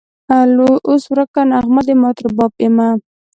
[0.87, 2.89] اوس ورکه نغمه د مات رباب یمه